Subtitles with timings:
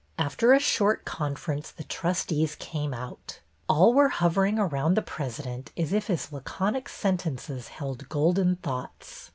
[0.17, 5.93] After a short conference the trustees came out; all were hovering around the president as
[5.93, 9.29] if his laconic sentences held golden thoughts.